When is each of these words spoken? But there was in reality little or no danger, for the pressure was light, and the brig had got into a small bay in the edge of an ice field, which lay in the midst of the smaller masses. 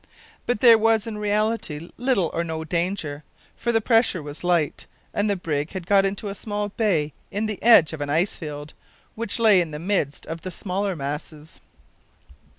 But 0.47 0.61
there 0.61 0.79
was 0.79 1.05
in 1.05 1.19
reality 1.19 1.91
little 1.95 2.31
or 2.33 2.43
no 2.43 2.63
danger, 2.63 3.23
for 3.55 3.71
the 3.71 3.81
pressure 3.81 4.23
was 4.23 4.43
light, 4.43 4.87
and 5.13 5.29
the 5.29 5.35
brig 5.35 5.73
had 5.73 5.85
got 5.85 6.05
into 6.05 6.27
a 6.27 6.33
small 6.33 6.69
bay 6.69 7.13
in 7.29 7.45
the 7.45 7.61
edge 7.61 7.93
of 7.93 8.01
an 8.01 8.09
ice 8.09 8.35
field, 8.35 8.73
which 9.13 9.37
lay 9.37 9.61
in 9.61 9.69
the 9.69 9.77
midst 9.77 10.25
of 10.25 10.41
the 10.41 10.49
smaller 10.49 10.95
masses. 10.95 11.61